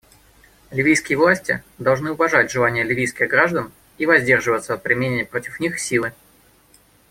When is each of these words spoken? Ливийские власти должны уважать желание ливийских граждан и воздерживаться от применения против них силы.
Ливийские 0.71 1.15
власти 1.19 1.61
должны 1.77 2.13
уважать 2.13 2.49
желание 2.49 2.83
ливийских 2.83 3.27
граждан 3.29 3.71
и 3.99 4.07
воздерживаться 4.07 4.73
от 4.73 4.81
применения 4.81 5.25
против 5.27 5.59
них 5.59 5.77
силы. 5.77 6.11